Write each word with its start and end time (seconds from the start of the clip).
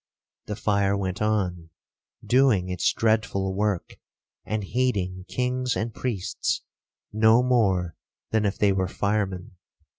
The 0.47 0.55
fire 0.55 0.97
went 0.97 1.21
on, 1.21 1.69
doing 2.25 2.69
its 2.69 2.91
dreadful 2.91 3.53
work, 3.53 3.99
and 4.43 4.63
heeding 4.63 5.25
kings 5.27 5.75
and 5.77 5.93
priests 5.93 6.63
no 7.13 7.43
more 7.43 7.95
than 8.31 8.43
if 8.43 8.57
they 8.57 8.71
were 8.71 8.87
firemen. 8.87 9.57